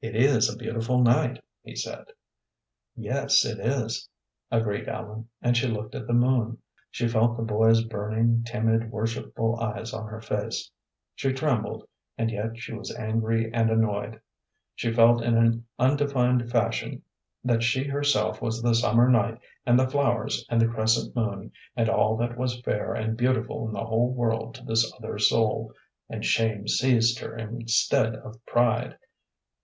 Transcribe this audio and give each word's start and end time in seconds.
"It 0.00 0.14
is 0.14 0.48
a 0.48 0.56
beautiful 0.56 1.02
night," 1.02 1.42
he 1.64 1.74
said. 1.74 2.04
"Yes, 2.94 3.44
it 3.44 3.58
is," 3.58 4.08
agreed 4.48 4.88
Ellen, 4.88 5.28
and 5.42 5.56
she 5.56 5.66
looked 5.66 5.92
at 5.96 6.06
the 6.06 6.12
moon. 6.12 6.58
She 6.92 7.08
felt 7.08 7.36
the 7.36 7.42
boy's 7.42 7.82
burning, 7.82 8.44
timid, 8.44 8.92
worshipful 8.92 9.58
eyes 9.58 9.92
on 9.92 10.06
her 10.06 10.20
face. 10.20 10.70
She 11.16 11.32
trembled, 11.32 11.88
and 12.16 12.30
yet 12.30 12.60
she 12.60 12.72
was 12.72 12.94
angry 12.94 13.52
and 13.52 13.70
annoyed. 13.70 14.20
She 14.76 14.92
felt 14.92 15.20
in 15.20 15.36
an 15.36 15.66
undefined 15.80 16.48
fashion 16.48 17.02
that 17.42 17.64
she 17.64 17.82
herself 17.82 18.40
was 18.40 18.62
the 18.62 18.76
summer 18.76 19.08
night 19.10 19.40
and 19.66 19.76
the 19.76 19.88
flowers 19.90 20.46
and 20.48 20.60
the 20.60 20.68
crescent 20.68 21.16
moon, 21.16 21.50
and 21.74 21.88
all 21.88 22.16
that 22.18 22.38
was 22.38 22.60
fair 22.60 22.94
and 22.94 23.16
beautiful 23.16 23.66
in 23.66 23.72
the 23.74 23.84
whole 23.86 24.12
world 24.14 24.54
to 24.54 24.64
this 24.64 24.92
other 24.96 25.18
soul, 25.18 25.72
and 26.08 26.24
shame 26.24 26.68
seized 26.68 27.18
her 27.18 27.36
instead 27.36 28.14
of 28.14 28.38
pride. 28.46 28.96